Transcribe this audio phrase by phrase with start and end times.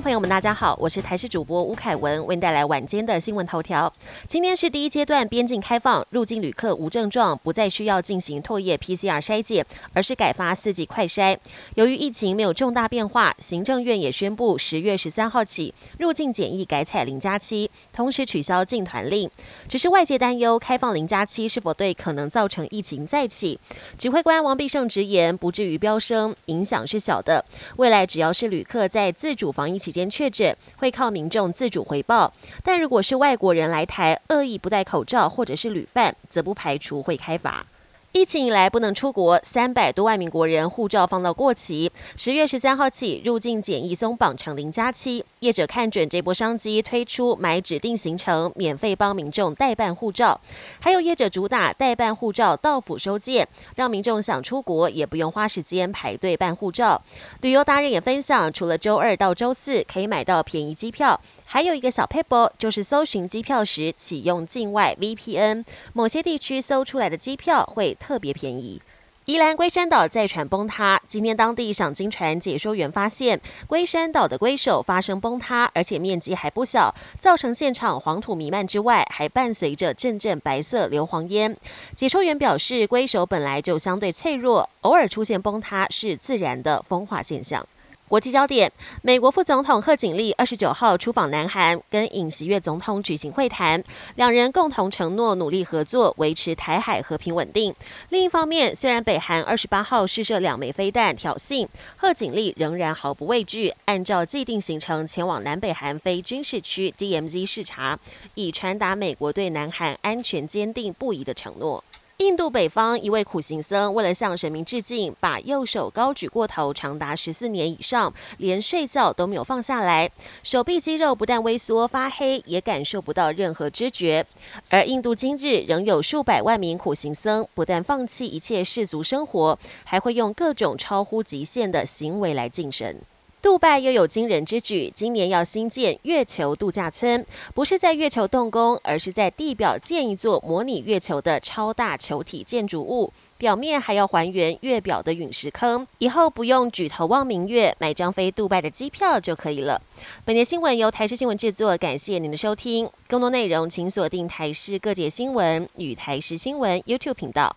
[0.00, 3.92] 朋友们，大家好，我是台视主播吴凯文，为您带来晚间的新闻头条。
[4.26, 11.36] 今天是第一阶段边境开放，入境旅客无症状不再需要进行唾液 PCR 筛检，而是改发四级快筛。
[11.74, 19.30] 由于疫情没有重大变化，行政院也宣布十月十三号起入境检疫改采零加七，同时取消进团令。
[19.68, 23.60] 只是外界担忧开放零加七是否对可能造成疫情再起。
[23.98, 27.44] 指挥官王必胜直言，不至于飙升，影响是小的。
[27.76, 37.66] 未来只要是旅客在自主防疫期间确诊，会靠民众自主回报；但如果是外国人来台恶意不戴口罩或者是旅犯，则不排除会开罚。
[38.12, 41.92] 疫情以来不能出国，三百多万名国人护照放到过期。
[42.16, 50.40] 十月十三号起，入境检疫松绑成零加七，业者看准这波商机，推出买指定行程，免费帮民众代办护照。
[50.80, 53.46] 还有业者主打代办护照到府收件，
[53.76, 57.00] 让民众想出国也不用花时间排队办护照。
[57.42, 61.20] 旅游达人也分享，除了周二到周四可以买到便宜机票。
[61.52, 65.64] 还有一个小 paper，就是搜寻机票时启用境外 VPN，
[65.94, 68.82] 某些地区搜出来的机票会特别便宜。
[69.26, 81.56] 宜兰龟山岛再船崩塌，今天当地赏金船解说员发现，龟山岛的龟首发生崩塌，而且面积还不小，造成现场黄土弥漫之外，还伴随着阵阵白色硫磺烟。
[81.94, 87.64] 解说员表示，龟首本来就相对脆弱，偶尔出现崩塌是自然的风化现象。
[88.10, 88.72] 国际焦点：
[89.02, 93.80] 美国副总统贺锦丽二十九号出访南韩，跟尹锡悦总统举行会谈，
[94.16, 97.72] 两人共同承诺努力合作，维持台海和平稳定。
[98.08, 107.96] 另一方面，虽然北韩二十八号试射两枚飞弹挑衅，贺锦丽仍然毫不畏惧，按照既定行程前往南北韩非军事区 DMZ 视察，
[108.34, 111.84] 以传达美国对南韩安全坚定不移的承诺。
[112.20, 120.10] 印度北方一位苦行僧，为了向神明致敬，把右手高举过头长达十四年以上，连睡觉都没有放下来。
[120.42, 124.26] 手臂肌肉不但微缩发黑，也感受不到任何知觉。
[124.68, 133.00] 而印度今日仍有数百万名苦行僧，不但放弃一切世俗生活，还会用各种超乎极限的行为来敬神。
[133.42, 137.24] 杜拜又有惊人之举，今年要新建月球度假村，
[137.54, 149.80] 不是在月球动工，而是在地表建一座模拟月球的超大球体建筑物，表面还要还原月表的陨石坑，以后不用举头望明月，买张飞杜拜的机票就可以了。
[150.26, 152.90] 本节新闻由台视新闻制作，感谢您的收听。
[153.08, 157.56] 更多内容请锁定台视各界新闻与台视新闻 YouTube 频道。